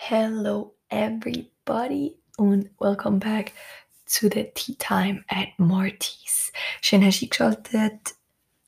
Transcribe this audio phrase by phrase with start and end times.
[0.00, 3.52] Hello, everybody, und welcome back
[4.06, 6.52] to the Tea Time at Marty's.
[6.80, 8.14] Schön, hast du eingeschaltet.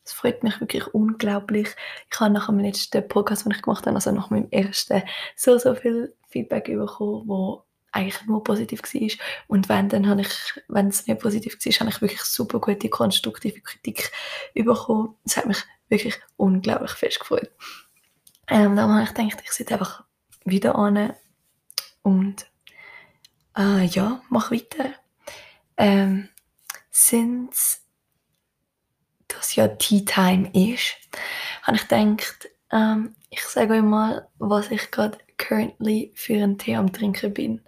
[0.05, 1.69] Es freut mich wirklich unglaublich.
[2.13, 5.03] Ich habe nach dem letzten Podcast, den ich gemacht habe, also nach meinem ersten,
[5.37, 7.63] so, so viel Feedback bekommen, wo
[7.93, 9.27] eigentlich nur positiv war.
[9.47, 12.91] Und wenn, dann habe ich, wenn es nicht positiv war, habe ich wirklich super gute,
[12.91, 14.11] konstruktive Kritik
[14.53, 15.15] bekommen.
[15.25, 17.51] Das hat mich wirklich unglaublich fest gefreut.
[18.49, 20.05] Ähm, dann habe ich gedacht, ich sitze einfach
[20.51, 21.15] wieder an
[22.03, 22.47] und
[23.57, 24.95] äh, ja, mach weiter.
[25.77, 26.29] Ähm,
[26.91, 27.79] Since
[29.29, 30.97] das ja Tea Time ist,
[31.63, 36.77] habe ich gedacht, ähm, ich sage euch mal, was ich gerade currently für einen Tee
[36.77, 37.61] am Trinken bin.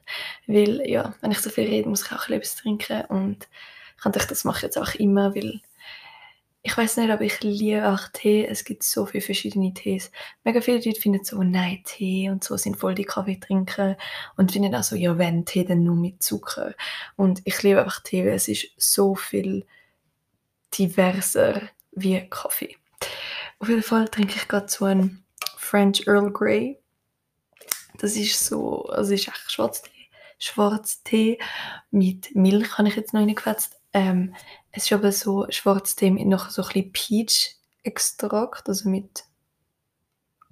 [0.46, 3.48] Weil, ja, wenn ich so viel rede, muss ich auch etwas trinken und
[3.96, 5.60] ich dachte, das mache ich jetzt auch immer, weil
[6.64, 8.46] ich weiß nicht, aber ich liebe auch Tee.
[8.46, 10.12] Es gibt so viele verschiedene Tees.
[10.44, 13.96] Mega viele Leute finden so, nein, Tee und so sind voll die Kaffee trinken
[14.36, 16.74] und finden auch so, ja, wenn Tee, dann nur mit Zucker.
[17.16, 19.66] Und ich liebe einfach Tee, weil es ist so viel
[20.78, 22.76] diverser wie Kaffee.
[23.58, 25.24] Auf jeden Fall trinke ich gerade so einen
[25.56, 26.78] French Earl Grey.
[27.98, 29.90] Das ist so, also ist echt Schwarztee.
[30.38, 31.38] Schwarztee
[31.90, 33.81] mit Milch habe ich jetzt noch reingefetzt.
[33.94, 34.34] Ähm,
[34.70, 39.24] es ist aber so Schwarztee mit noch so ein bisschen Peach-Extrakt, also mit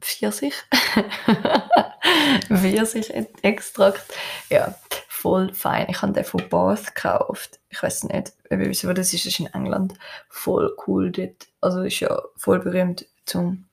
[0.00, 0.54] Pfirsich.
[2.48, 4.04] Pfirsich-Extrakt.
[4.48, 4.74] Ja,
[5.08, 5.86] voll fein.
[5.90, 7.60] Ich habe den von Bath gekauft.
[7.68, 9.26] Ich weiß nicht, ob ihr wisst, wo das ist.
[9.26, 9.94] Das ist in England.
[10.28, 11.48] Voll cool dort.
[11.60, 13.66] Also ist ja voll berühmt zum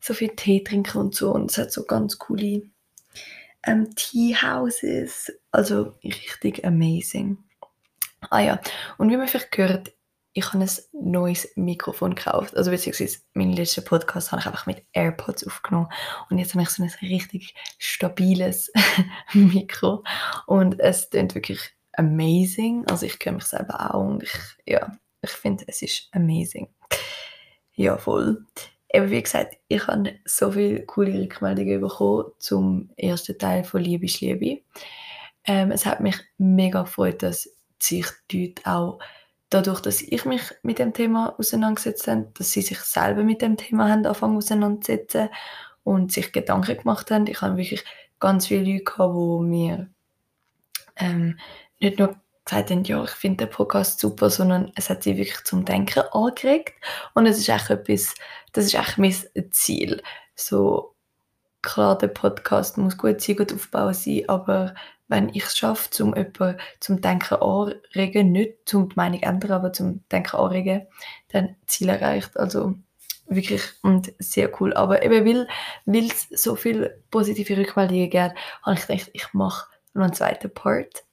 [0.00, 1.32] so viel Tee trinken und so.
[1.32, 2.62] Und es hat so ganz coole
[3.64, 5.32] ähm, Tea Houses.
[5.52, 7.38] Also richtig amazing.
[8.30, 8.60] Ah ja,
[8.98, 9.92] und wie man vielleicht gehört,
[10.34, 12.56] ich habe ein neues Mikrofon gekauft.
[12.56, 15.88] Also beziehungsweise meinen letzten Podcast habe ich einfach mit AirPods aufgenommen.
[16.30, 18.72] Und jetzt habe ich so ein richtig stabiles
[19.34, 20.04] Mikro.
[20.46, 21.60] Und es klingt wirklich
[21.92, 22.86] amazing.
[22.88, 24.32] Also ich höre mich selber auch und ich,
[24.66, 26.68] ja, ich finde, es ist amazing.
[27.74, 28.46] Ja, voll.
[28.92, 34.06] Eben wie gesagt, ich habe so viele coole Rückmeldungen bekommen zum ersten Teil von Liebe
[34.06, 34.62] ist Liebe.
[35.44, 37.48] Ähm, es hat mich mega gefreut, dass
[37.82, 38.98] sich die Leute auch
[39.50, 43.56] dadurch, dass ich mich mit dem Thema auseinandergesetzt habe, dass sie sich selber mit dem
[43.56, 45.28] Thema haben angefangen auseinanderzusetzen
[45.84, 47.26] und sich Gedanken gemacht haben.
[47.26, 47.84] Ich habe wirklich
[48.18, 49.90] ganz viele Leute gehabt, die mir
[50.96, 51.38] ähm,
[51.80, 55.44] nicht nur gesagt haben, ja, ich finde den Podcast super, sondern es hat sie wirklich
[55.44, 56.74] zum Denken angeregt
[57.14, 58.14] und es ist echt etwas,
[58.52, 59.14] das ist echt mein
[59.50, 60.02] Ziel.
[60.34, 60.94] So,
[61.62, 64.74] klar, der Podcast muss gut sein, gut aufbauen sein, aber
[65.12, 69.72] wenn ich es schaffe, zum jemanden zum Denken anregen, nicht zum die Meinung ändern, aber
[69.72, 70.86] zum Denken anregen,
[71.28, 72.36] dann Ziel erreicht.
[72.38, 72.74] Also
[73.26, 74.72] wirklich und sehr cool.
[74.72, 75.46] Aber eben
[75.84, 80.52] weil, es so viele positive Rückmeldungen gibt, habe ich gedacht, ich mache noch einen zweiten
[80.52, 81.04] Part.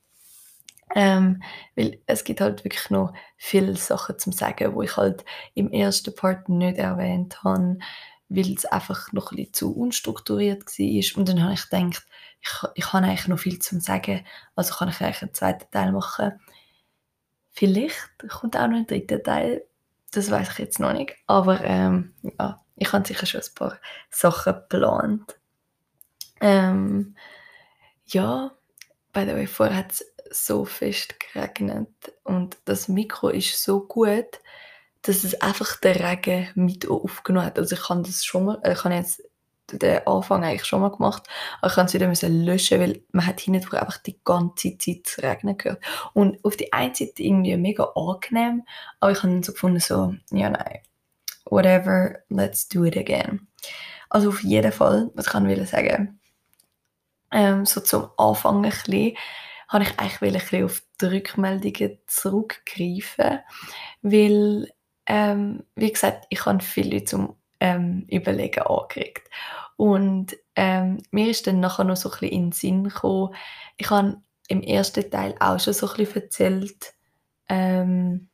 [0.95, 1.43] Ähm,
[1.75, 5.23] weil es gibt halt wirklich noch viele Sachen zum sagen, wo ich halt
[5.53, 7.77] im ersten Part nicht erwähnt habe,
[8.29, 11.17] weil es einfach noch ein bisschen zu unstrukturiert war.
[11.19, 12.05] Und dann habe ich gedacht,
[12.41, 15.91] ich, ich habe eigentlich noch viel zu sagen, also kann ich eigentlich einen zweiten Teil
[15.91, 16.39] machen.
[17.51, 17.97] Vielleicht
[18.29, 19.65] kommt auch noch ein dritter Teil,
[20.11, 23.77] das weiß ich jetzt noch nicht, aber ähm, ja, ich habe sicher schon ein paar
[24.09, 25.37] Sachen geplant.
[26.41, 27.15] Ähm,
[28.05, 28.51] ja,
[29.11, 31.89] by the way, vorher hat es so fest geregnet
[32.23, 34.39] und das Mikro ist so gut,
[35.01, 37.57] dass es einfach den Regen mit aufgenommen hat.
[37.57, 39.23] Also ich kann das schon mal, ich kann jetzt
[39.77, 41.23] den Anfang eigentlich schon mal gemacht,
[41.59, 45.17] aber ich kann es wieder müssen löschen, weil man hat hinten einfach die ganze Zeit
[45.21, 45.83] Regnen gehört.
[46.13, 48.63] Und auf die einen Seite irgendwie mega angenehm,
[48.99, 50.79] aber ich habe so gefunden, so, ja nein,
[51.45, 53.47] whatever, let's do it again.
[54.09, 56.19] Also auf jeden Fall, was kann ich sagen,
[57.31, 59.15] ähm, so zum Anfang ein bisschen,
[59.67, 63.39] habe ich eigentlich ein auf die Rückmeldungen zurückgreifen,
[64.01, 64.71] weil,
[65.05, 69.29] ähm, wie gesagt, ich habe viele zum ähm, Überlegen angeregt.
[69.77, 73.33] Und ähm, mir ist dann nachher noch so ein bisschen in den Sinn gekommen,
[73.77, 74.17] ich habe
[74.49, 76.93] im ersten Teil auch schon so ein bisschen erzählt,
[77.47, 78.29] ähm,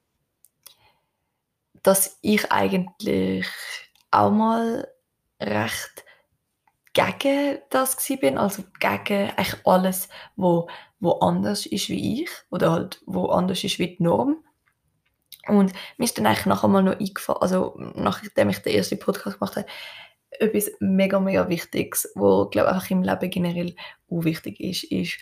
[1.84, 3.48] dass ich eigentlich
[4.10, 4.88] auch mal
[5.40, 6.06] recht
[6.94, 10.68] gegen das bin, also gegen eigentlich alles, wo,
[11.00, 14.44] wo anders ist wie ich oder halt wo anders ist wie die Norm.
[15.48, 19.40] Und mir ist dann eigentlich nachher mal noch eingefallen, also nachdem ich den ersten Podcast
[19.40, 19.68] gemacht habe,
[20.40, 23.76] etwas mega, mega Wichtiges, wo, glaube auch im Leben generell
[24.10, 25.18] auch wichtig ist, ist,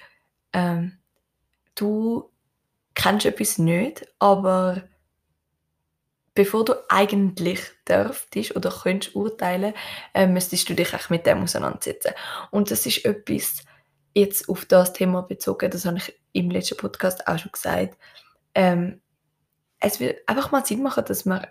[0.53, 0.97] ähm,
[1.75, 2.31] du
[2.95, 4.83] kennst etwas nicht, aber
[6.35, 9.73] bevor du eigentlich dürftest oder könntest urteilen,
[10.13, 12.13] äh, müsstest du dich auch mit dem auseinandersetzen.
[12.51, 13.63] Und das ist etwas,
[14.13, 17.97] jetzt auf das Thema bezogen, das habe ich im letzten Podcast auch schon gesagt,
[18.55, 19.01] ähm,
[19.83, 21.45] es wird einfach mal Sinn machen, dass man,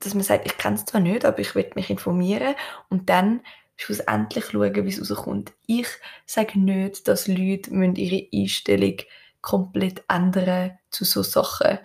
[0.00, 2.54] dass man sagt, ich kenne es zwar nicht, aber ich will mich informieren
[2.88, 3.40] und dann
[3.76, 5.52] schlussendlich schauen, wie es rauskommt.
[5.66, 5.88] Ich
[6.26, 8.96] sage nicht, dass Leute ihre Einstellung
[9.40, 11.78] komplett ändern zu so Sachen.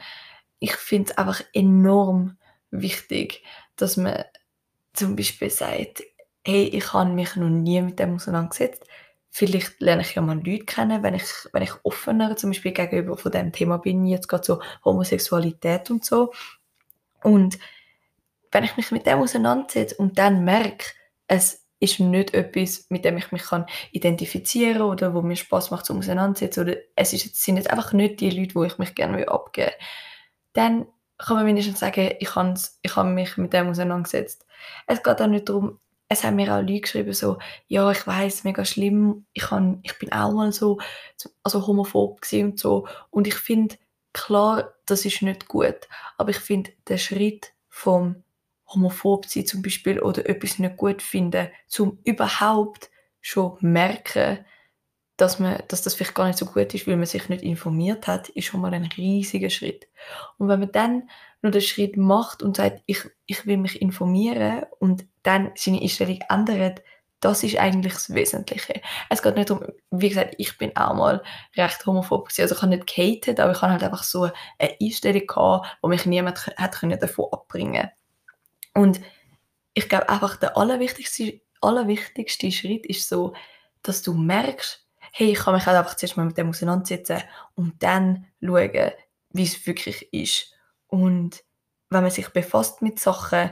[0.60, 2.38] Ich finde es einfach enorm
[2.70, 3.44] wichtig,
[3.78, 4.24] dass man
[4.94, 6.04] zum Beispiel sagt,
[6.46, 8.84] hey, ich habe mich noch nie mit dem auseinandergesetzt.
[9.30, 13.18] Vielleicht lerne ich ja mal Leute kennen, wenn ich, wenn ich offener zum Beispiel gegenüber
[13.18, 16.32] von dem Thema bin, jetzt gerade so Homosexualität und so.
[17.24, 17.60] Und
[18.52, 20.86] wenn ich mich mit dem auseinandersetze und dann merke,
[21.28, 25.86] es ist nicht etwas, mit dem ich mich kann identifizieren oder wo mir Spaß macht
[25.86, 29.28] zum auseinandersetzen oder es ist, sind jetzt einfach nicht die Leute, wo ich mich gerne
[29.28, 29.86] abgeben will,
[30.54, 30.88] dann
[31.18, 32.30] kann man wenigstens sagen, ich,
[32.82, 34.46] ich habe mich mit dem auseinandergesetzt.
[34.88, 37.38] Es geht auch nicht darum, es haben mir auch Leute geschrieben, so,
[37.68, 40.80] ja, ich weiß mega schlimm, ich, kann, ich bin auch mal so,
[41.44, 42.88] also homophob und so.
[43.10, 43.76] Und ich finde,
[44.14, 45.88] klar, das ist nicht gut,
[46.18, 48.24] aber ich finde, der Schritt vom
[48.68, 52.90] homophob sein zum Beispiel oder etwas nicht gut finden, zum überhaupt
[53.22, 54.46] schon merken,
[55.18, 58.08] dass, man, dass das vielleicht gar nicht so gut ist, weil man sich nicht informiert
[58.08, 59.88] hat, ist schon mal ein riesiger Schritt.
[60.38, 61.10] Und wenn man dann
[61.42, 66.20] nur den Schritt macht und sagt, ich, ich will mich informieren und dann seine Einstellung
[66.30, 66.82] ändert,
[67.20, 68.82] das ist eigentlich das Wesentliche.
[69.10, 71.24] Es geht nicht darum, wie gesagt, ich bin auch mal
[71.56, 72.44] recht homophob gewesen.
[72.44, 74.30] Also ich habe nicht gehatet, aber ich habe halt einfach so
[74.60, 77.90] eine Einstellung gehabt, wo mich niemand hat davon abbringen
[78.76, 79.02] Und
[79.74, 83.34] ich glaube einfach, der allerwichtigste, allerwichtigste Schritt ist so,
[83.82, 87.24] dass du merkst, hey, ich kann mich halt einfach zuerst mal mit dem auseinandersetzen
[87.56, 88.92] und dann schauen,
[89.32, 90.54] wie es wirklich ist.
[90.88, 91.44] Und
[91.90, 93.52] wenn man sich befasst mit Sachen,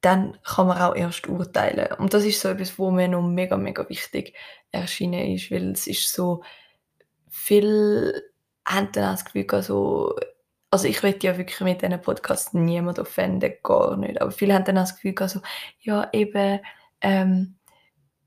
[0.00, 1.92] dann kann man auch erst urteilen.
[1.98, 4.34] Und das ist so etwas, wo mir noch mega, mega wichtig
[4.70, 6.42] erschienen ist, weil es ist so,
[7.28, 8.22] viel
[8.66, 10.16] haben dann das Gefühl, also,
[10.70, 14.64] also ich will ja wirklich mit diesen Podcasts niemand offenden, gar nicht, aber viele haben
[14.64, 15.40] dann das Gefühl, also,
[15.80, 16.60] ja, eben,
[17.00, 17.55] ähm,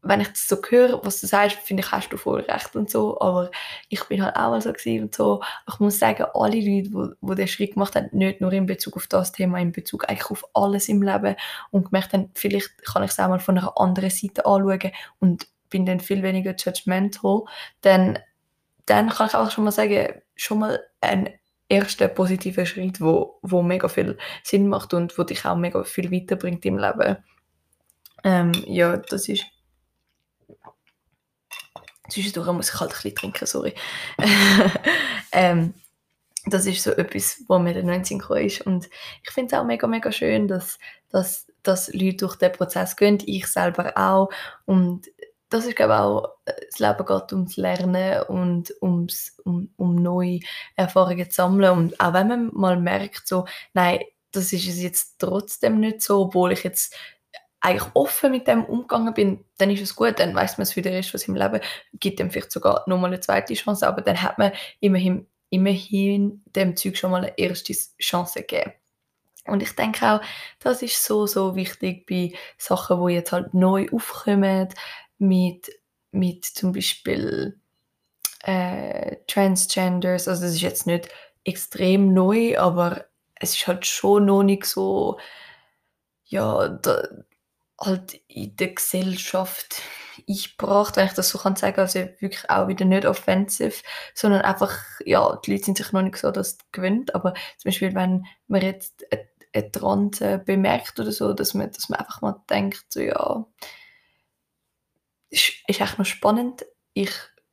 [0.01, 2.89] wenn ich das so höre, was du sagst, finde ich, hast du voll recht und
[2.89, 3.51] so, aber
[3.89, 5.41] ich bin halt auch mal so gewesen und so.
[5.67, 9.07] Ich muss sagen, alle Leute, die, den Schritt gemacht haben, nicht nur in Bezug auf
[9.07, 11.35] das Thema, in Bezug eigentlich auf alles im Leben
[11.71, 15.47] und gemerkt haben, vielleicht kann ich es auch mal von einer anderen Seite anschauen und
[15.69, 17.43] bin dann viel weniger judgmental,
[17.81, 18.19] dann,
[18.85, 21.29] dann kann ich auch schon mal sagen, schon mal ein
[21.67, 26.11] erster positiver Schritt, wo, wo mega viel Sinn macht und wo dich auch mega viel
[26.11, 27.17] weiterbringt im Leben.
[28.23, 29.45] Ähm, ja, das ist
[32.09, 33.73] Zwischendurch muss ich halt ein bisschen trinken, sorry.
[35.31, 35.73] ähm,
[36.45, 38.61] das ist so etwas, was mir dann noch in Sinn ist.
[38.61, 38.89] Und
[39.23, 40.77] ich finde es auch mega, mega schön, dass,
[41.09, 44.29] dass, dass Leute durch den Prozess gehen, ich selber auch.
[44.65, 45.07] Und
[45.49, 50.39] das ist, glaube ich, auch, das Leben geht ums Lernen und ums, um, um neue
[50.75, 51.71] Erfahrungen zu sammeln.
[51.77, 53.99] Und auch wenn man mal merkt, so, nein,
[54.31, 56.95] das ist es jetzt trotzdem nicht so, obwohl ich jetzt
[57.61, 60.81] eigentlich offen mit dem umgegangen bin, dann ist es gut, dann weiß man es für
[60.81, 61.61] den Rest von seinem Leben,
[61.93, 66.75] gibt dem vielleicht sogar nochmal eine zweite Chance, aber dann hat man immerhin, immerhin dem
[66.75, 68.73] Zeug schon mal eine erste Chance gegeben.
[69.45, 70.21] Und ich denke auch,
[70.59, 74.69] das ist so, so wichtig bei Sachen, wo jetzt halt neu aufkommen,
[75.17, 75.69] mit,
[76.11, 77.59] mit zum Beispiel
[78.43, 81.09] äh, Transgenders, also das ist jetzt nicht
[81.43, 85.19] extrem neu, aber es ist halt schon noch nicht so,
[86.25, 87.07] ja, da,
[87.79, 89.81] halt in der Gesellschaft
[90.27, 93.83] eingebracht, wenn ich das so kann sagen, also wirklich auch wieder nicht offensiv,
[94.13, 97.95] sondern einfach, ja, die Leute sind sich noch nicht so das gewöhnt, aber zum Beispiel,
[97.95, 99.05] wenn man jetzt
[99.53, 103.45] eine Transe bemerkt oder so, dass man, dass man einfach mal denkt, so, ja,
[105.29, 107.11] ist, ist echt noch spannend, ich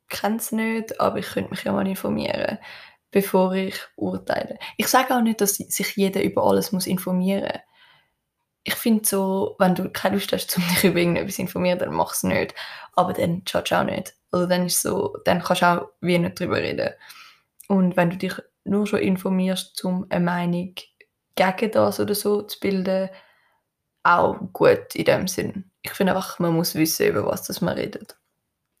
[0.09, 2.57] kenne es nicht, aber ich könnte mich ja mal informieren,
[3.11, 4.57] bevor ich urteile.
[4.77, 7.43] Ich sage auch nicht, dass sich jeder über alles muss informieren.
[7.51, 7.66] muss
[8.67, 11.93] ich finde so, wenn du keine Lust hast, um dich über irgendetwas zu informieren, dann
[11.93, 12.53] mach es nicht.
[12.93, 14.13] Aber dann schaust du auch nicht.
[14.29, 16.89] Also dann ist so, dann kannst du auch wie nicht drüber reden.
[17.69, 18.33] Und wenn du dich
[18.65, 20.75] nur schon informierst, um eine Meinung
[21.35, 23.09] gegen das oder so zu bilden,
[24.03, 25.71] auch gut in dem Sinn.
[25.81, 28.17] Ich finde einfach, man muss wissen, über was das man redet.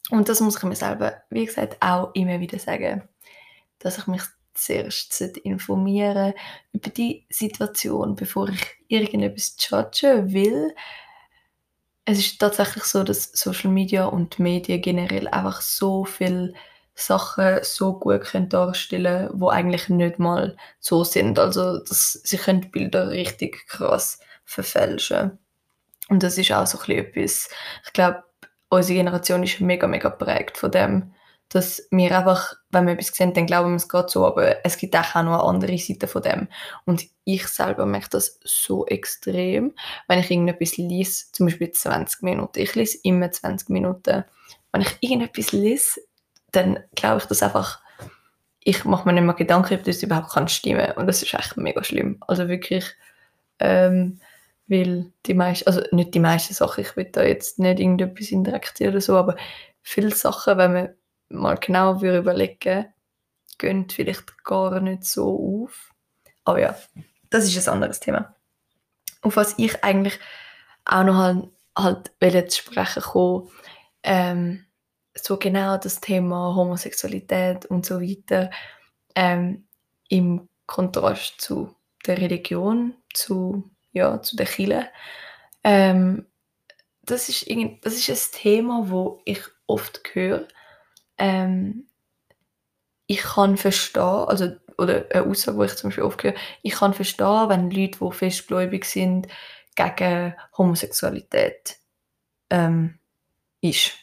[0.09, 3.07] Und das muss ich mir selber, wie gesagt, auch immer wieder sagen,
[3.79, 4.23] dass ich mich
[4.57, 6.33] zuerst informieren
[6.73, 10.75] über die Situation, bevor ich irgendetwas judgen will.
[12.05, 16.53] Es ist tatsächlich so, dass Social Media und Medien generell einfach so viele
[16.95, 21.37] Sachen so gut können darstellen können, die eigentlich nicht mal so sind.
[21.37, 25.37] Also dass sie können Bilder richtig krass verfälschen.
[26.09, 27.49] Und das ist auch so ein bisschen etwas,
[27.85, 28.23] ich glaube,
[28.69, 31.13] unsere Generation ist mega, mega prägt von dem,
[31.49, 34.77] dass wir einfach, wenn wir etwas sehen, dann glauben wir, es geht so, aber es
[34.77, 36.47] gibt auch noch eine andere Seite von dem.
[36.85, 39.73] Und ich selber merke das so extrem,
[40.07, 42.59] wenn ich irgendetwas lese, zum Beispiel 20 Minuten.
[42.59, 44.25] Ich lese immer 20 Minuten.
[44.71, 46.01] Wenn ich irgendetwas lese,
[46.51, 47.81] dann glaube ich, dass einfach
[48.67, 51.55] ich mache mir nicht mehr Gedanken, ob das überhaupt kann stimmen und das ist echt
[51.55, 52.17] mega schlimm.
[52.27, 52.83] Also wirklich,
[53.59, 54.19] ähm,
[54.67, 58.91] weil die meisten, also nicht die meisten Sachen, ich will da jetzt nicht irgendetwas indirektieren
[58.91, 59.37] oder so, aber
[59.81, 60.89] viele Sachen, wenn man
[61.29, 62.93] mal genau überlegen
[63.57, 65.93] gehen vielleicht gar nicht so auf.
[66.43, 66.77] Aber ja,
[67.29, 68.35] das ist ein anderes Thema.
[69.21, 70.19] Auf was ich eigentlich
[70.85, 73.49] auch noch halt, halt zu sprechen kommen,
[74.03, 74.65] ähm,
[75.15, 78.51] so genau das Thema Homosexualität und so weiter
[79.15, 79.67] ähm,
[80.09, 84.89] im Kontrast zu der Religion, zu, ja, zu der Kirche.
[85.63, 86.27] Ähm,
[87.01, 90.47] das, ist irgend, das ist ein Thema, wo ich oft höre.
[91.17, 91.87] Ähm,
[93.07, 96.93] ich kann verstehen, also, oder eine Aussage, die ich zum Beispiel oft höre, ich kann
[96.93, 99.27] verstehen, wenn Leute, die festgläubig sind,
[99.75, 101.77] gegen Homosexualität
[102.49, 102.99] ähm,
[103.61, 103.93] ist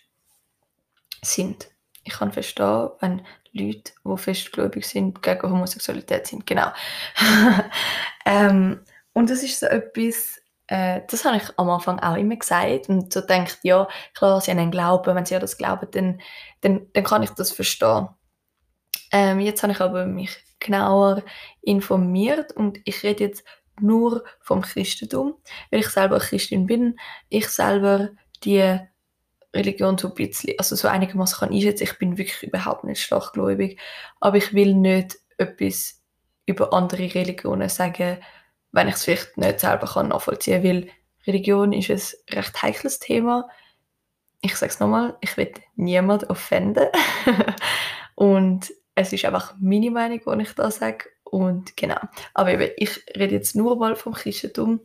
[1.23, 1.71] sind.
[2.05, 6.47] Ich kann verstehen, wenn Leute, die festgläubig sind, gegen Homosexualität sind.
[6.47, 6.69] Genau.
[8.27, 8.81] ähm,
[9.13, 13.13] und das ist so etwas, äh, das habe ich am Anfang auch immer gesagt und
[13.13, 16.21] so denkt, ja, klar, sie haben einen Glauben, wenn sie an das glauben, dann,
[16.63, 18.09] dann, dann kann ich das verstehen.
[19.13, 21.23] Ähm, jetzt habe ich aber mich genauer
[21.61, 23.45] informiert und ich rede jetzt
[23.81, 25.35] nur vom Christentum,
[25.71, 26.99] weil ich selber Christin bin.
[27.29, 28.11] Ich selber
[28.45, 28.79] die
[29.55, 31.85] Religion so ein bisschen, also so einigermaßen kann einschätzen.
[31.85, 33.79] Ich bin wirklich überhaupt nicht starkgläubig,
[34.21, 36.03] aber ich will nicht etwas
[36.47, 38.19] über andere Religionen sagen,
[38.75, 40.89] wenn ich es vielleicht nicht selber kann nachvollziehen kann, weil
[41.27, 43.49] Religion ist ein recht heikles Thema.
[44.41, 46.89] Ich sage es nochmal, ich will niemand offenden
[48.17, 52.01] und es ist einfach meine Meinung, die ich da sage und genau.
[52.35, 54.81] Aber eben, ich rede jetzt nur mal vom Christentum.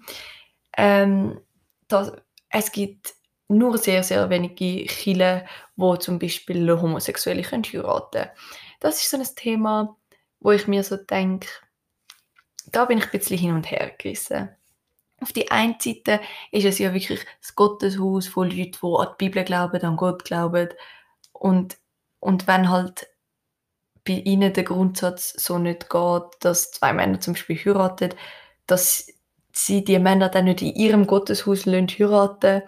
[0.78, 1.42] Ähm,
[1.88, 2.14] das,
[2.50, 3.16] es gibt
[3.48, 8.30] nur sehr, sehr wenige Chile, wo zum Beispiel Homosexuelle können heiraten
[8.80, 9.98] Das ist so ein Thema,
[10.40, 11.48] wo ich mir so denke,
[12.72, 14.50] da bin ich ein bisschen hin und her gerissen.
[15.22, 16.22] Auf die einen Seite
[16.52, 20.24] ist es ja wirklich das Gotteshaus von Leuten, die an die Bibel glauben, an Gott
[20.24, 20.70] glauben.
[21.34, 21.78] Und,
[22.20, 23.08] und wenn halt
[24.06, 28.14] bei ihnen der Grundsatz so nicht geht, dass zwei Männer zum Beispiel heiraten,
[28.66, 29.08] dass
[29.52, 32.64] sie die Männer dann nicht in ihrem Gotteshaus heiraten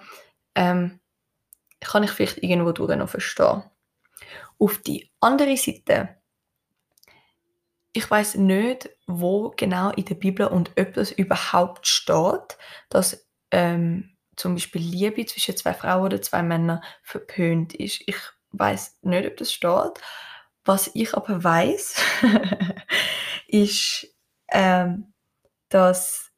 [0.55, 0.99] ähm,
[1.79, 3.63] kann ich vielleicht irgendwo durch noch verstehen.
[4.59, 6.20] Auf die andere Seite,
[7.93, 12.57] ich weiß nicht, wo genau in der Bibel und ob das überhaupt steht,
[12.89, 18.01] dass ähm, zum Beispiel Liebe zwischen zwei Frauen oder zwei Männern verpönt ist.
[18.07, 18.17] Ich
[18.51, 20.01] weiß nicht, ob das steht.
[20.63, 21.95] Was ich aber weiß,
[23.47, 24.07] ist,
[24.51, 25.13] ähm,
[25.69, 26.31] dass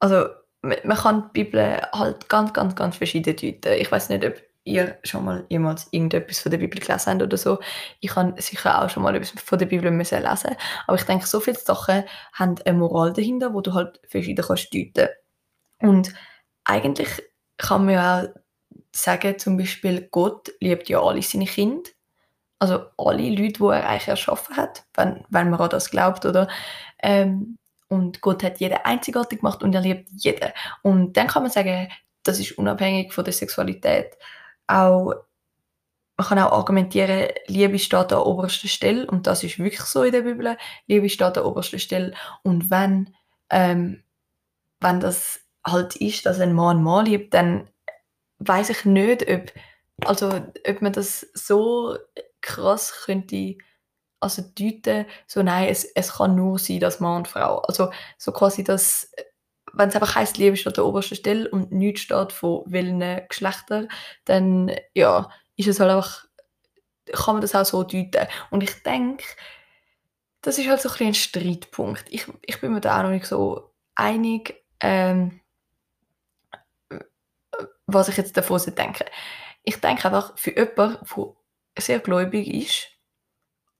[0.00, 0.28] also
[0.62, 3.72] man kann die Bibel halt ganz, ganz, ganz verschieden deuten.
[3.80, 7.36] Ich weiß nicht, ob ihr schon mal jemals irgendetwas von der Bibel gelesen habt oder
[7.36, 7.58] so.
[8.00, 10.56] Ich habe sicher auch schon mal etwas von der Bibel müssen lesen.
[10.86, 14.72] Aber ich denke, so viele Sachen haben eine Moral dahinter, wo du halt verschieden kannst
[14.74, 15.08] deuten.
[15.80, 16.12] Und
[16.64, 17.08] eigentlich
[17.56, 18.28] kann man ja auch
[18.92, 21.90] sagen, zum Beispiel, Gott liebt ja alle seine Kinder.
[22.58, 26.48] Also alle Leute, die er eigentlich erschaffen hat, wenn, wenn man an das glaubt, oder?
[27.00, 27.56] Ähm,
[27.88, 30.50] und Gott hat jeden einzigartig gemacht und er liebt jeden.
[30.82, 31.88] Und dann kann man sagen,
[32.24, 34.16] das ist unabhängig von der Sexualität.
[34.68, 35.14] Auch,
[36.16, 40.12] man kann auch argumentieren, Liebe steht an oberster Stelle und das ist wirklich so in
[40.12, 40.56] der Bibel.
[40.86, 43.14] Liebe steht an oberster Stelle und wenn,
[43.50, 44.02] ähm,
[44.80, 47.68] wenn das halt ist, dass ein Mann Mann liebt, dann
[48.40, 49.52] weiß ich nicht, ob,
[50.06, 50.28] also,
[50.68, 51.96] ob man das so
[52.40, 53.56] krass könnte
[54.20, 57.58] also deuten, so nein, es, es kann nur sein, dass Mann und Frau.
[57.60, 59.12] Also so quasi das,
[59.72, 63.00] wenn es einfach heisst, Liebe steht an der obersten Stelle und nichts steht von welchen
[63.28, 63.88] Geschlechtern,
[64.24, 66.26] dann ja, ist es halt einfach,
[67.12, 68.26] kann man das auch so deuten.
[68.50, 69.24] Und ich denke,
[70.40, 72.04] das ist halt so ein, ein Streitpunkt.
[72.10, 75.40] Ich, ich bin mir da auch noch nicht so einig, ähm,
[77.86, 79.06] was ich jetzt davon denke.
[79.64, 82.97] Ich denke einfach, für jemanden, der sehr gläubig ist,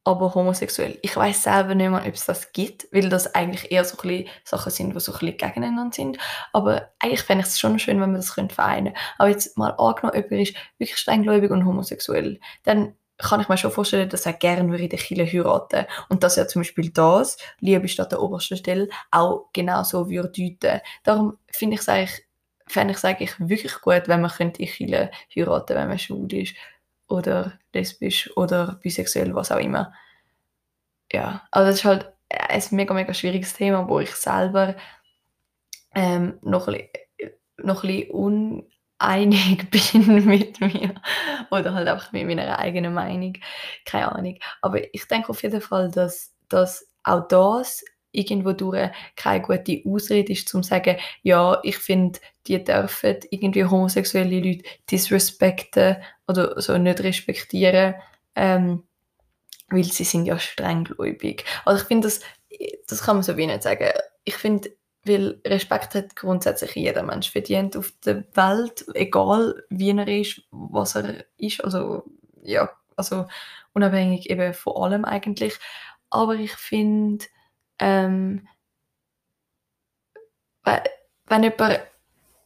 [0.09, 0.99] aber homosexuell.
[1.03, 4.25] Ich weiß selber nicht mehr, ob es das gibt, weil das eigentlich eher so ein
[4.43, 6.17] Sachen sind, die so ein bisschen gegeneinander sind.
[6.55, 8.95] Aber eigentlich fände ich es schon schön, wenn man das vereinen könnte.
[9.19, 13.71] Aber jetzt mal angenommen, jemand ist wirklich steingläubig und homosexuell, dann kann ich mir schon
[13.71, 17.37] vorstellen, dass er gerne würde in der Kirche heiraten Und dass er zum Beispiel das,
[17.61, 20.81] Liebe statt der obersten Stelle, auch genau so würde deuten.
[21.03, 22.25] Darum finde ich es eigentlich,
[22.67, 26.33] fände ich es eigentlich wirklich gut, wenn man in der Kirche heiraten wenn man schwul
[26.33, 26.55] ist.
[27.09, 29.93] Oder lesbisch oder bisexuell, was auch immer.
[31.13, 34.77] Ja, also das ist halt ein mega, mega schwieriges Thema, wo ich selber
[35.95, 38.11] ähm, noch, ein bisschen, noch ein bisschen
[39.01, 40.95] uneinig bin mit mir
[41.51, 43.35] oder halt einfach mit meiner eigenen Meinung,
[43.85, 44.39] keine Ahnung.
[44.61, 50.33] Aber ich denke auf jeden Fall, dass, dass auch das irgendwo durch keine gute Ausrede
[50.33, 55.97] ist, zum zu sagen, ja, ich finde, die dürfen irgendwie homosexuelle Leute disrespekten
[56.27, 57.95] oder so nicht respektieren,
[58.35, 58.85] ähm,
[59.69, 61.45] weil sie sind ja strenggläubig.
[61.65, 62.21] Also ich finde, das,
[62.87, 63.91] das kann man so wie nicht sagen.
[64.25, 64.71] Ich finde,
[65.05, 70.95] weil Respekt hat grundsätzlich jeder Mensch verdient auf der Welt, egal wie er ist, was
[70.97, 72.05] er ist, also
[72.43, 73.27] ja, also
[73.73, 75.59] unabhängig eben von allem eigentlich.
[76.11, 77.25] Aber ich finde,
[77.79, 78.47] ähm,
[81.27, 81.81] wenn jemand,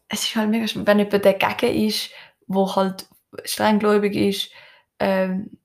[0.08, 2.10] es ist halt mega wenn jemand dagegen ist,
[2.46, 3.06] wo halt
[3.44, 4.50] strenggläubig ist,
[4.98, 5.58] ähm,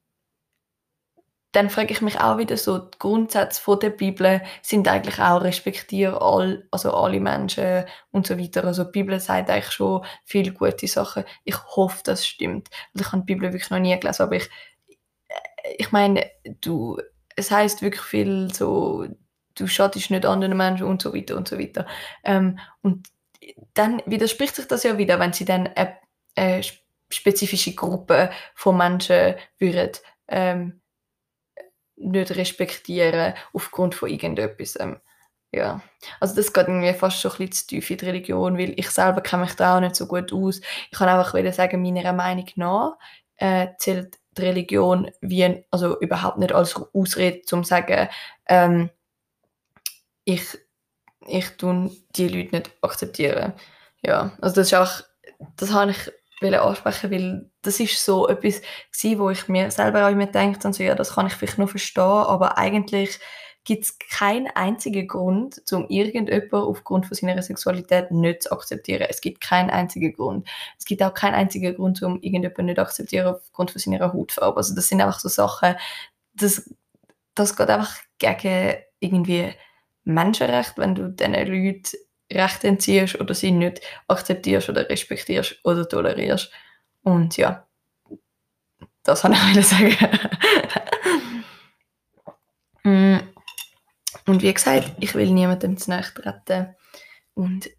[1.53, 6.21] dann frage ich mich auch wieder so, die Grundsätze der Bibel sind eigentlich auch respektiere
[6.21, 8.63] all, also alle Menschen und so weiter.
[8.65, 11.23] Also die Bibel sagt eigentlich schon viele gute Sachen.
[11.45, 12.69] Ich hoffe, das stimmt.
[12.93, 14.49] Also ich habe die Bibel wirklich noch nie gelesen, aber ich,
[15.29, 16.29] äh, ich meine,
[16.61, 16.99] du,
[17.35, 19.07] es heißt wirklich viel so,
[19.57, 21.85] du schadest nicht anderen Menschen und so weiter und so weiter.
[22.23, 23.07] Ähm, und
[23.73, 25.97] dann widerspricht sich das ja wieder, wenn sie dann eine,
[26.35, 26.61] eine
[27.09, 29.91] spezifische Gruppe von Menschen würden,
[30.27, 30.81] ähm,
[31.95, 34.79] nicht respektieren aufgrund von irgendetwas.
[34.79, 34.99] Ähm,
[35.51, 35.81] ja,
[36.19, 38.89] also das geht irgendwie fast schon ein bisschen zu tief in die Religion, weil ich
[38.89, 40.59] selber kenne mich da auch nicht so gut aus.
[40.91, 42.97] Ich kann einfach wieder sagen, meiner Meinung nach
[43.37, 48.09] äh, zählt die Religion wie, also überhaupt nicht als Ausrede, um zu sagen,
[48.47, 48.89] ähm,
[50.27, 50.57] ich,
[51.25, 53.53] ich tue die Leute nicht akzeptieren.
[54.03, 55.01] Ja, also das ist auch,
[55.55, 60.11] das habe ich ansprechen, weil das ist so etwas gewesen, wo ich mir selber auch
[60.11, 63.19] immer gedacht habe, so, ja, das kann ich vielleicht nur verstehen, aber eigentlich
[63.63, 69.07] gibt es keinen einzigen Grund, um irgendjemanden aufgrund von seiner Sexualität nicht zu akzeptieren.
[69.09, 70.47] Es gibt keinen einzigen Grund.
[70.77, 74.57] Es gibt auch keinen einzigen Grund, um irgendjemanden nicht zu akzeptieren aufgrund von seiner Hautfarbe.
[74.57, 75.75] Also das sind einfach so Sachen,
[76.33, 76.69] das,
[77.35, 79.53] das geht einfach gegen irgendwie
[80.07, 81.83] Menschenrecht, wenn du diesen Leuten
[82.31, 86.51] Recht entziehst oder sie nicht akzeptierst oder respektierst oder tolerierst.
[87.03, 87.65] Und ja,
[89.03, 89.95] das kann ich sagen.
[92.83, 93.17] Mm.
[94.27, 96.73] Und wie gesagt, ich will niemandem zu nahe treten.
[97.33, 97.69] Und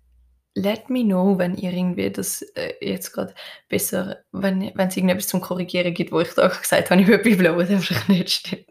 [0.55, 3.35] let me know, wenn ihr irgendwie das äh, jetzt gerade
[3.71, 7.57] besser, wenn, es irgendetwas zum Korrigieren gibt, wo ich da gesagt habe, über die Bibel,
[7.57, 8.67] wo es einfach nicht stimmt.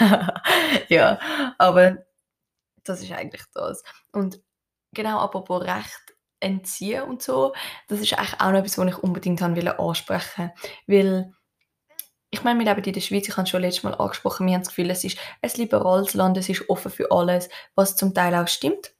[0.88, 1.18] ja,
[1.58, 1.98] aber
[2.84, 3.82] das ist eigentlich das.
[4.12, 4.40] Und
[4.92, 6.00] genau, apropos Recht
[6.40, 7.54] entziehen und so,
[7.88, 10.50] das ist eigentlich auch noch etwas, was ich unbedingt haben ansprechen
[10.86, 11.32] Weil,
[12.30, 14.54] ich meine, wir leben in der Schweiz, ich habe es schon letztes Mal angesprochen, wir
[14.54, 18.14] haben das Gefühl, es ist ein liberales Land, es ist offen für alles, was zum
[18.14, 18.92] Teil auch stimmt.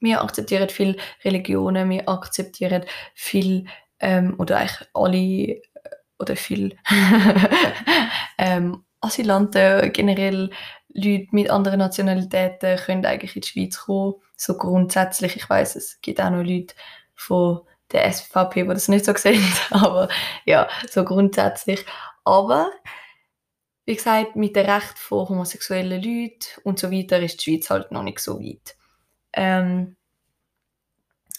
[0.00, 2.84] Wir akzeptieren viele Religionen, wir akzeptieren
[3.14, 3.66] viel,
[3.98, 5.62] ähm, oder eigentlich alle, äh,
[6.18, 6.76] oder viel
[8.38, 10.50] ähm, Asylanten, generell
[10.96, 14.14] Leute mit anderen Nationalitäten können eigentlich in die Schweiz kommen.
[14.36, 16.74] So grundsätzlich, ich weiß, es gibt auch noch Leute
[17.14, 17.60] von
[17.92, 20.08] der SVP, die das nicht so sehen, aber
[20.44, 21.84] ja, so grundsätzlich.
[22.24, 22.70] Aber
[23.84, 27.92] wie gesagt, mit dem Recht von homosexuellen Leuten und so weiter ist die Schweiz halt
[27.92, 28.76] noch nicht so weit.
[29.32, 29.96] Ähm,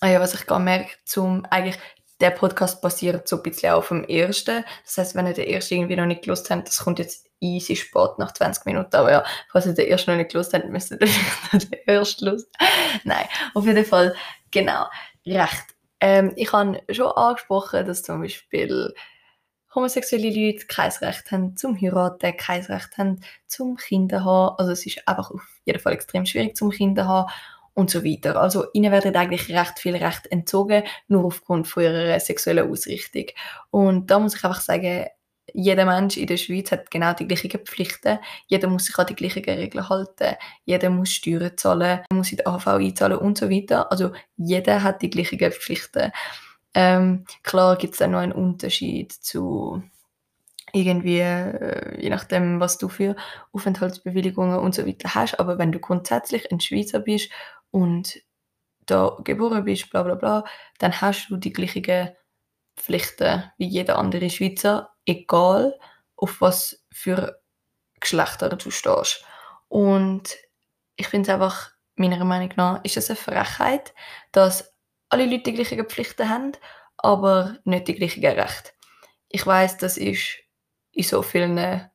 [0.01, 1.77] ja, was ich merke, zum eigentlich
[2.19, 4.63] der Podcast basiert so ein bisschen auf dem ersten.
[4.83, 7.75] Das heißt, wenn ihr den ersten irgendwie noch nicht gelust habt, das kommt jetzt easy
[7.75, 8.95] spät nach 20 Minuten.
[8.95, 10.97] Aber ja, falls ihr den ersten noch nicht gelust habt, müsst ihr
[11.53, 12.49] den ersten Lust.
[13.03, 14.15] Nein, auf jeden Fall,
[14.51, 14.87] genau,
[15.25, 15.75] recht.
[15.99, 18.93] Ähm, ich habe schon angesprochen, dass zum Beispiel
[19.73, 24.55] homosexuelle Leute kein Recht haben zum Heiraten, kein Recht haben zum Kinder haben.
[24.57, 27.31] Also es ist einfach auf jeden Fall extrem schwierig zum Kinder haben
[27.77, 28.41] und so weiter.
[28.41, 33.25] Also ihnen werden eigentlich recht viel Recht entzogen, nur aufgrund von ihrer sexuellen Ausrichtung.
[33.69, 35.05] Und da muss ich einfach sagen,
[35.53, 38.17] jeder Mensch in der Schweiz hat genau die gleichen Pflichten.
[38.47, 40.35] Jeder muss sich an die gleichen Regeln halten.
[40.65, 43.91] Jeder muss Steuern zahlen, muss in die AV einzahlen und so weiter.
[43.91, 46.11] Also jeder hat die gleichen Pflichten.
[46.73, 49.83] Ähm, klar gibt es dann noch einen Unterschied zu
[50.73, 53.15] irgendwie, äh, je nachdem, was du für
[53.51, 55.39] Aufenthaltsbewilligungen und so weiter hast.
[55.39, 57.29] Aber wenn du grundsätzlich ein Schweizer bist
[57.71, 58.19] und
[58.85, 60.43] da geboren bist, bla bla bla,
[60.79, 62.15] dann hast du die gleichen
[62.77, 65.77] Pflichten wie jeder andere Schweizer, egal
[66.15, 67.41] auf was für
[67.99, 69.25] Geschlechter du stehst.
[69.67, 70.37] Und
[70.95, 73.93] ich finde es einfach, meiner Meinung nach, ist es eine Frechheit,
[74.31, 74.73] dass
[75.09, 76.51] alle Leute die gleichen Pflichten haben,
[76.97, 78.71] aber nicht die gleichen Rechte.
[79.29, 80.37] Ich weiß, das ist
[80.91, 81.89] in so vielen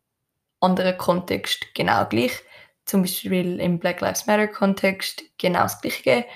[0.61, 2.32] anderen Kontexten genau gleich.
[2.84, 6.26] Zum Beispiel im Black Lives Matter Kontext genau das Gleiche.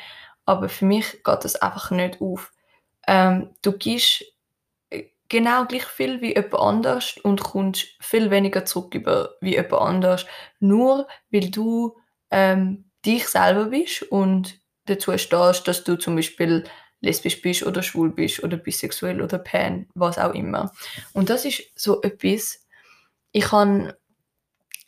[0.44, 2.52] Aber für mich geht das einfach nicht auf.
[3.06, 4.24] Ähm, du gibst
[5.28, 10.26] genau gleich viel wie jemand anders und kommst viel weniger zurück über wie jemand anders,
[10.60, 11.96] nur weil du
[12.30, 16.64] ähm, dich selber bist und dazu stehst, dass du zum Beispiel
[17.00, 20.72] lesbisch bist oder schwul bist oder bisexuell oder pan, was auch immer.
[21.12, 22.66] Und das ist so etwas,
[23.32, 23.96] ich habe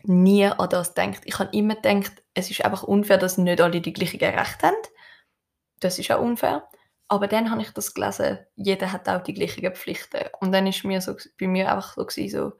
[0.08, 1.22] nie an das gedacht.
[1.24, 4.76] Ich habe immer gedacht, es ist einfach unfair, dass nicht alle die gleichen Rechte haben.
[5.80, 6.68] Das ist auch unfair.
[7.08, 10.28] Aber dann habe ich das gelesen, jeder hat auch die gleichen Pflichten.
[10.40, 12.52] Und dann ist mir so, bei mir einfach so, gewesen, so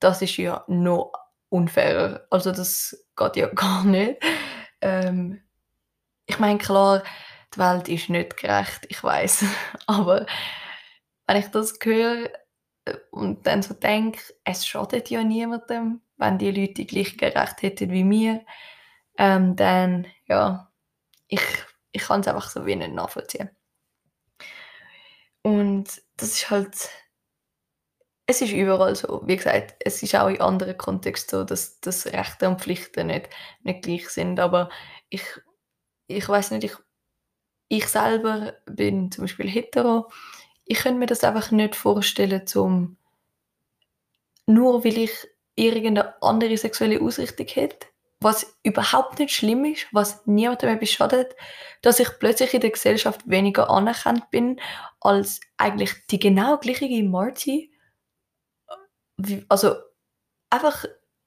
[0.00, 1.12] das ist ja noch
[1.48, 2.26] unfairer.
[2.30, 4.22] Also das geht ja gar nicht.
[4.80, 5.42] Ähm,
[6.26, 7.02] ich meine, klar,
[7.54, 9.44] die Welt ist nicht gerecht, ich weiß.
[9.86, 10.26] Aber
[11.26, 12.30] wenn ich das höre
[12.84, 17.66] äh, und dann so denke, es schadet ja niemandem, wenn die Leute die gleichen Rechte
[17.66, 18.44] hätten wie mir,
[19.18, 20.70] ähm, dann ja,
[21.28, 21.42] ich,
[21.92, 23.50] ich kann es einfach so wie nicht nachvollziehen.
[25.42, 26.90] Und das ist halt,
[28.26, 29.22] es ist überall so.
[29.26, 33.30] Wie gesagt, es ist auch in anderen Kontexten so, dass, dass Rechte und Pflichten nicht,
[33.62, 34.40] nicht gleich sind.
[34.40, 34.68] Aber
[35.08, 35.22] ich,
[36.08, 36.76] ich weiß nicht, ich,
[37.68, 40.10] ich selber bin zum Beispiel hetero.
[40.64, 42.98] Ich könnte mir das einfach nicht vorstellen, zum
[44.46, 45.12] nur weil ich
[45.58, 47.86] irgendeine andere sexuelle Ausrichtung hätte,
[48.20, 51.34] was überhaupt nicht schlimm ist, was niemandem etwas schadet,
[51.82, 54.60] dass ich plötzlich in der Gesellschaft weniger anerkannt bin
[55.00, 57.72] als eigentlich die genau gleiche Marty.
[59.48, 59.76] Also
[60.50, 60.84] einfach,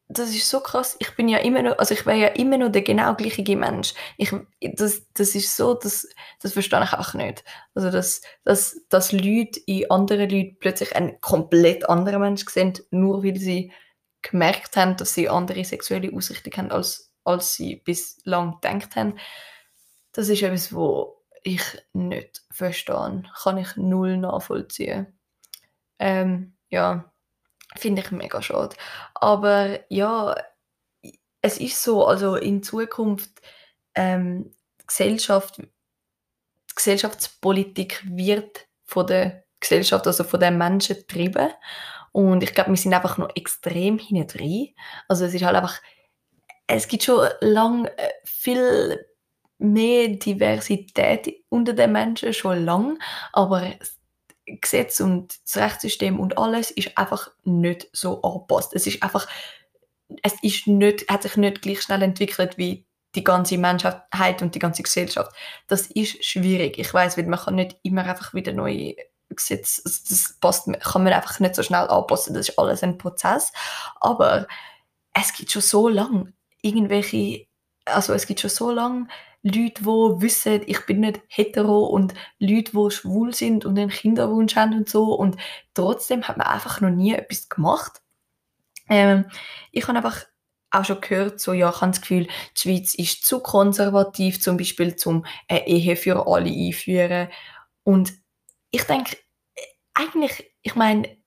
[0.09, 0.97] das ist so krass.
[0.99, 3.93] Ich bin ja immer noch, also ich wäre ja immer noch der genau gleiche Mensch.
[4.17, 6.07] Ich, das, das ist so, das,
[6.41, 7.45] das verstehe ich einfach nicht.
[7.73, 13.23] Also dass, dass, dass Leute in anderen Leuten plötzlich einen komplett anderen Mensch sehen, nur
[13.23, 13.71] weil sie
[14.21, 19.17] gemerkt haben, dass sie andere sexuelle Ausrichtung haben, als, als sie bislang gedacht haben.
[20.11, 23.23] Das ist etwas, wo ich nicht verstehe.
[23.43, 25.17] Kann ich null nachvollziehen.
[25.99, 27.11] Ähm, ja,
[27.77, 28.75] finde ich mega schade.
[29.15, 30.35] Aber ja,
[31.41, 33.41] es ist so, also in Zukunft
[33.95, 34.51] ähm,
[34.85, 35.69] Gesellschaft, die
[36.75, 41.49] Gesellschaftspolitik wird von der Gesellschaft, also von den Menschen getrieben.
[42.11, 44.69] Und ich glaube, wir sind einfach noch extrem hinten drin.
[45.07, 45.81] Also es ist halt einfach,
[46.67, 49.05] es gibt schon lang äh, viel
[49.57, 52.99] mehr Diversität unter den Menschen, schon lang,
[53.31, 53.97] aber das
[54.45, 58.73] Gesetz und das Rechtssystem und alles ist einfach nicht so angepasst.
[58.73, 59.27] Es ist einfach,
[60.23, 64.59] es ist nicht, hat sich nicht gleich schnell entwickelt wie die ganze Menschheit und die
[64.59, 65.31] ganze Gesellschaft.
[65.67, 66.77] Das ist schwierig.
[66.79, 68.95] Ich weiß, weil man kann nicht immer einfach wieder neue
[69.35, 72.97] Gesetz, also das passt, kann man einfach nicht so schnell anpassen, das ist alles ein
[72.97, 73.51] Prozess.
[73.99, 74.47] Aber
[75.13, 77.47] es gibt schon so lange irgendwelche,
[77.85, 79.07] also es gibt schon so lange
[79.43, 84.55] Leute, die wissen, ich bin nicht hetero und Leute, die schwul sind und einen Kinderwunsch
[84.55, 85.37] haben und so und
[85.73, 88.01] trotzdem hat man einfach noch nie etwas gemacht.
[88.87, 89.25] Ähm,
[89.71, 90.25] ich habe einfach
[90.71, 94.57] auch schon gehört, so, ja, ich habe das Gefühl, die Schweiz ist zu konservativ, zum
[94.57, 97.27] Beispiel zum eine Ehe für alle einführen.
[97.83, 98.13] Und
[98.71, 99.17] ich denke,
[99.93, 101.17] eigentlich, ich meine,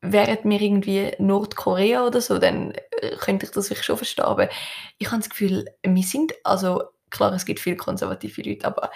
[0.00, 4.24] wären wir irgendwie Nordkorea oder so, dann äh, könnte ich das vielleicht schon verstehen.
[4.24, 4.48] Aber
[4.98, 8.90] ich habe das Gefühl, wir sind, also klar, es gibt viele konservative Leute, aber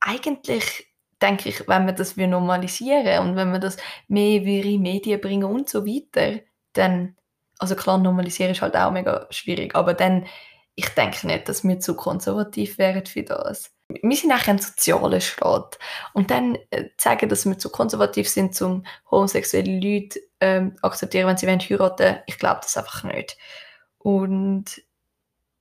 [0.00, 0.86] eigentlich
[1.20, 3.76] denke ich, wenn wir das normalisieren und wenn wir das
[4.08, 6.40] mehr in Medien bringen und so weiter,
[6.72, 7.16] dann,
[7.58, 10.26] also klar, normalisieren ist halt auch mega schwierig, aber dann,
[10.74, 13.72] ich denke nicht, dass wir zu konservativ wären für das
[14.02, 15.78] wir sind eigentlich ein sozialer Staat.
[16.12, 21.36] Und dann äh, sagen, dass wir zu konservativ sind, um homosexuelle Leute ähm, akzeptieren, wenn
[21.36, 23.36] sie wollen heiraten, ich glaube das einfach nicht.
[23.98, 24.82] Und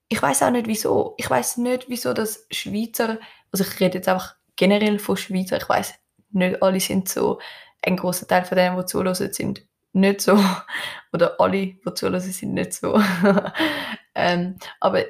[0.10, 1.16] ich weiß auch nicht wieso.
[1.18, 3.18] Ich weiß nicht wieso, dass Schweizer,
[3.52, 5.94] also ich rede jetzt einfach generell von Schweizer, ich weiß
[6.32, 7.40] nicht alle sind so,
[7.82, 10.38] ein großer Teil von denen, die zulassen, sind nicht so.
[11.14, 13.02] Oder alle, die zulassen, sind nicht so.
[14.16, 15.04] ähm, aber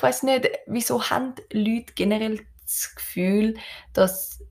[0.00, 3.56] weiß nicht, wieso haben Leute generell das Gefühl,
[3.92, 4.42] dass,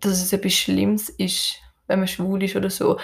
[0.00, 2.98] dass es etwas Schlimmes ist, wenn man schwul ist oder so.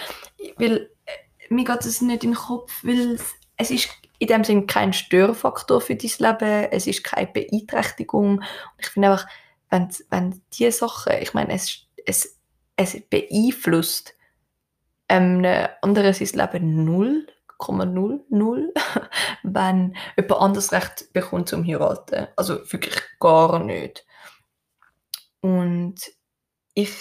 [0.57, 3.19] Weil äh, mir geht es nicht in den Kopf, weil
[3.57, 8.37] es ist in dem Sinne kein Störfaktor für dein Leben, es ist keine Beeinträchtigung.
[8.37, 8.45] Und
[8.79, 9.27] ich finde einfach,
[9.69, 12.39] wenn, wenn diese Sachen, ich meine, es, es,
[12.75, 14.15] es beeinflusst
[15.09, 15.45] ähm,
[15.81, 17.27] anderen sein Leben null,
[17.59, 18.69] 0,00,
[19.43, 22.27] wenn jemand anderes Recht bekommt zum heiraten.
[22.35, 24.05] Also wirklich gar nicht.
[25.41, 25.95] Und
[26.73, 26.93] ich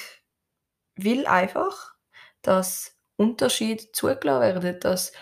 [0.97, 1.95] will einfach,
[2.43, 5.13] dass Unterschiede zugelassen werden, dass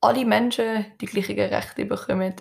[0.00, 2.34] alle Menschen die gleichen Rechte bekommen,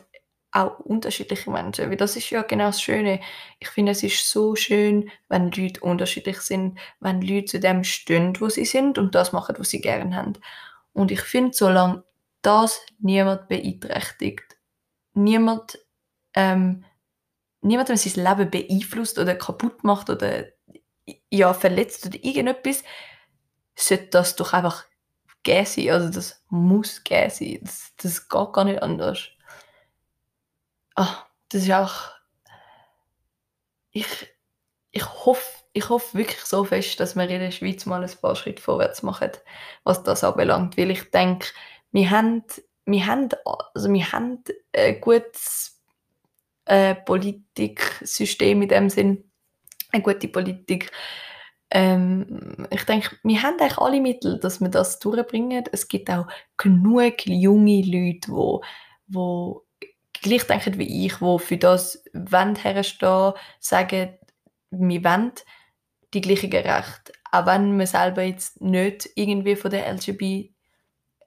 [0.52, 3.20] auch unterschiedliche Menschen, weil das ist ja genau das Schöne.
[3.60, 8.36] Ich finde, es ist so schön, wenn Leute unterschiedlich sind, wenn Leute zu dem stehen,
[8.40, 10.34] wo sie sind und das machen, was sie gerne haben.
[11.00, 12.04] Und ich finde, solange
[12.42, 14.58] das niemand beeinträchtigt,
[15.14, 15.80] niemand,
[16.34, 16.84] ähm,
[17.62, 20.48] niemandem sein Leben beeinflusst oder kaputt macht oder
[21.30, 22.84] ja, verletzt oder irgendetwas,
[23.78, 24.84] sollte das doch einfach
[25.44, 25.90] gehen sein.
[25.90, 27.60] Also das muss gehen sein.
[27.62, 29.30] Das, das geht gar nicht anders.
[30.96, 32.12] Ah, das ist auch...
[33.92, 34.06] Ich,
[34.92, 38.36] ich hoffe, ich hoffe wirklich so fest, dass wir in der Schweiz mal ein paar
[38.36, 39.32] Schritte vorwärts machen,
[39.84, 40.78] was das anbelangt.
[40.78, 41.48] Weil ich denke,
[41.92, 42.44] wir haben,
[42.86, 43.30] wir haben,
[43.74, 44.44] also wir haben
[44.76, 45.82] ein gutes
[46.66, 49.32] äh, Politiksystem in dem Sinn,
[49.92, 50.92] eine gute Politik.
[51.72, 55.64] Ähm, ich denke, wir haben eigentlich alle Mittel, dass wir das durchbringen.
[55.72, 58.64] Es gibt auch genug junge Leute, wo,
[59.08, 59.66] wo
[60.22, 64.18] gleich denken wie ich, die für das herstehen, sagen,
[64.72, 65.32] wir wollen
[66.14, 67.14] die gleichen Rechte.
[67.32, 70.52] Auch wenn man selber jetzt nicht irgendwie von der LGBT,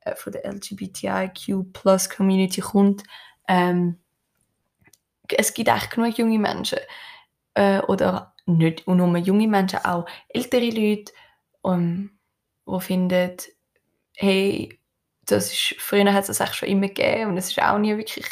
[0.01, 3.05] äh, von der LGBTIQ Plus Community kommt.
[3.49, 3.99] Ähm,
[5.29, 6.79] es gibt echt genug junge Menschen.
[7.55, 11.13] Äh, oder nicht nur junge Menschen, auch ältere Leute,
[11.61, 12.11] um,
[12.65, 13.37] die finden,
[14.17, 14.81] hey,
[15.27, 17.97] das ist, früher hat es das eigentlich schon immer gegeben und es ist auch nie
[17.97, 18.27] wirklich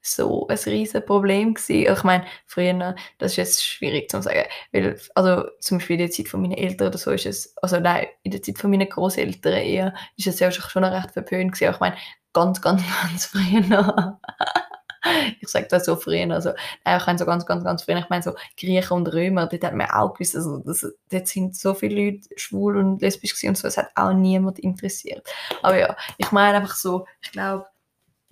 [0.00, 1.92] so ein riesen Problem gewesen.
[1.92, 6.10] Ich meine, früher, das ist jetzt schwierig zu sagen, weil, also zum Beispiel in der
[6.10, 8.88] Zeit von meinen Eltern oder so ist es, also nein, in der Zeit von meinen
[8.88, 11.72] Großeltern eher, ist es ja schon recht verpönt gewesen.
[11.74, 11.96] Ich meine,
[12.32, 14.18] ganz, ganz, ganz früher
[15.40, 16.50] ich sage das so früher, also
[16.84, 19.64] nein, ich meine so ganz, ganz, ganz früher, ich meine so Griechen und Römer, dort
[19.64, 23.50] hat man auch gewusst, also das, dort sind so viele Leute schwul und lesbisch gewesen
[23.50, 25.26] und so, es hat auch niemand interessiert.
[25.62, 27.66] Aber ja, ich meine einfach so, ich glaube,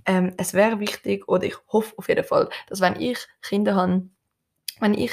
[0.07, 4.09] ähm, es wäre wichtig, oder ich hoffe auf jeden Fall, dass wenn ich Kinder habe,
[4.81, 5.13] wenn ich,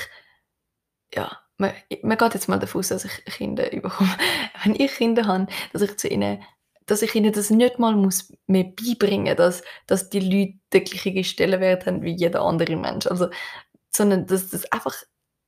[1.14, 4.16] ja, man, man geht jetzt mal davon aus, dass ich Kinder überkomme,
[4.64, 6.44] wenn ich Kinder habe, dass ich zu ihnen
[6.86, 11.24] dass ich ihnen das nicht mal muss mehr beibringen dass, dass die Leute den gleichen
[11.24, 13.08] Stellenwert haben wie jeder andere Mensch.
[13.08, 13.30] Also,
[13.96, 14.96] sondern dass das einfach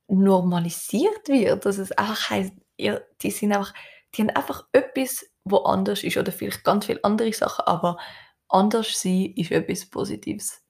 [0.08, 3.74] normalisiert wird, dass es einfach heisst, ja, die sind einfach,
[4.14, 7.98] die haben einfach etwas, wo anders ist oder vielleicht ganz viele andere Sachen, aber
[8.48, 10.62] anders sein ist etwas Positives.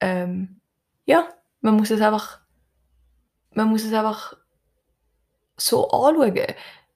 [0.00, 0.60] Ähm,
[1.06, 1.28] ja,
[1.60, 2.40] man muss es einfach,
[3.52, 4.36] man muss es einfach
[5.56, 6.54] so anschauen,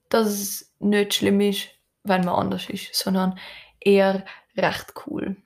[0.09, 1.68] dass es nicht schlimm ist,
[2.05, 3.38] wenn man anders ist, sondern
[3.81, 4.24] eher
[4.57, 5.37] recht cool.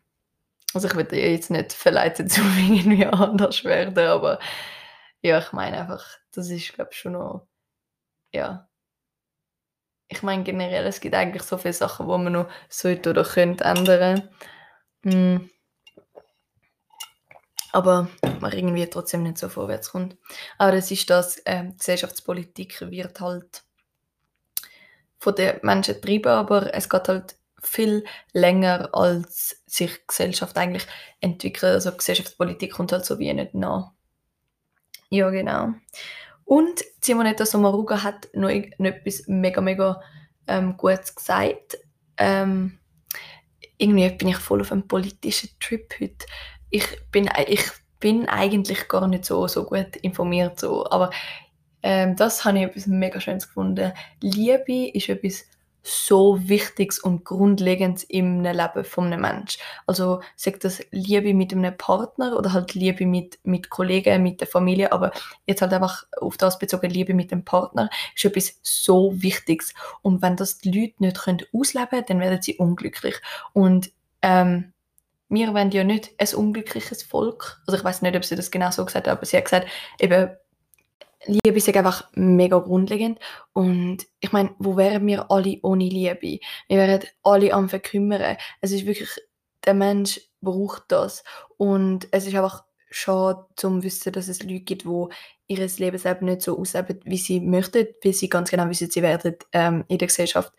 [0.74, 4.38] Also ich würde jetzt nicht verleiten zu irgendwie anders werden, aber
[5.20, 7.46] ja, ich meine einfach, das ist glaube ich schon noch,
[8.32, 8.68] ja.
[10.12, 13.64] Ich meine generell, es gibt eigentlich so viele Sachen, wo man noch sollte oder könnte
[13.64, 14.28] ändern.
[15.04, 15.48] Mm.
[17.72, 18.08] Aber
[18.40, 20.18] man irgendwie trotzdem nicht so vorwärts kommt.
[20.58, 23.62] Aber das ist das, äh, Gesellschaftspolitik wird halt
[25.18, 30.86] von den Menschen treiben, aber es geht halt viel länger, als sich Gesellschaft eigentlich
[31.20, 31.72] entwickelt.
[31.72, 33.92] Also Gesellschaftspolitik kommt halt so wie nicht nach.
[35.08, 35.72] Ja, genau.
[36.52, 40.02] Und Simonetta Sommaruga hat noch, noch etwas mega, mega
[40.46, 41.78] ähm, Gutes gesagt.
[42.18, 42.78] Ähm,
[43.78, 46.26] irgendwie bin ich voll auf einem politischen Trip heute.
[46.68, 47.64] Ich bin, ich
[48.00, 51.08] bin eigentlich gar nicht so, so gut informiert, so, aber
[51.82, 53.94] ähm, das habe ich etwas mega Schönes gefunden.
[54.20, 55.46] Liebe ist etwas
[55.82, 59.60] so Wichtiges und Grundlegendes im Leben von einem Menschen.
[59.86, 64.46] Also sagt das Liebe mit einem Partner oder halt Liebe mit, mit Kollegen, mit der
[64.46, 65.12] Familie, aber
[65.46, 69.74] jetzt halt einfach auf das bezogen Liebe mit dem Partner ist etwas so Wichtiges.
[70.02, 73.16] Und wenn das die Leute nicht können ausleben können, dann werden sie unglücklich.
[73.52, 73.90] Und
[74.22, 74.72] ähm,
[75.28, 77.60] wir wollen ja nicht ein unglückliches Volk.
[77.66, 79.66] Also ich weiß nicht, ob sie das genau so gesagt hat, aber sie hat gesagt,
[79.98, 80.30] eben
[81.26, 83.18] Liebe ist einfach mega grundlegend.
[83.52, 86.40] Und ich meine, wo wären wir alle ohne Liebe?
[86.68, 88.36] Wir wären alle am Verkümmern.
[88.60, 89.10] Es ist wirklich,
[89.64, 91.22] der Mensch braucht das.
[91.56, 95.06] Und es ist einfach schade zu wissen, dass es Leute gibt, die
[95.46, 99.36] ihr Lebensleben nicht so ausleben, wie sie möchten, weil sie ganz genau wissen, sie werden
[99.52, 100.52] ähm, in der Gesellschaft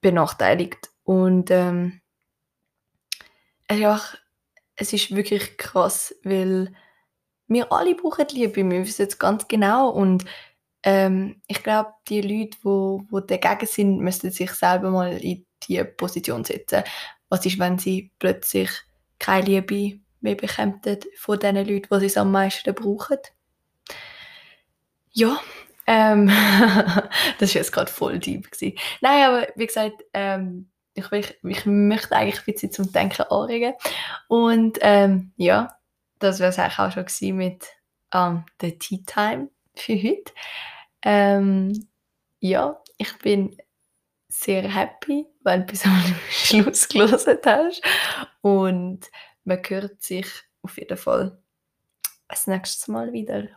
[0.00, 0.90] benachteiligt.
[1.04, 2.00] Und ähm,
[3.66, 4.16] es, ist einfach,
[4.76, 6.74] es ist wirklich krass, weil
[7.48, 10.24] wir alle brauchen Liebe, wir wissen es ganz genau und
[10.84, 15.46] ähm, ich glaube, die Leute, die wo, wo dagegen sind, müssen sich selber mal in
[15.68, 16.82] die Position setzen.
[17.28, 18.70] Was ist, wenn sie plötzlich
[19.18, 20.80] keine Liebe mehr bekommen
[21.16, 23.18] von den Leuten, die sie es am meisten brauchen?
[25.12, 25.38] Ja,
[25.86, 26.28] Ähm,
[27.38, 28.50] das war jetzt gerade voll deep.
[28.50, 28.78] Gewesen.
[29.00, 33.74] Nein, aber wie gesagt, ähm, ich, ich, ich möchte eigentlich ein bisschen zum Denken anregen.
[34.28, 35.76] Und ähm, ja,
[36.22, 37.66] das wäre es eigentlich auch schon gewesen mit
[38.12, 40.32] ähm, der Tea Time für heute.
[41.02, 41.88] Ähm,
[42.40, 43.56] ja, ich bin
[44.28, 47.82] sehr happy, wenn du bis am Schluss gelesen hast.
[48.40, 49.10] Und
[49.44, 50.26] man hört sich
[50.62, 51.38] auf jeden Fall
[52.28, 53.48] das nächste Mal wieder.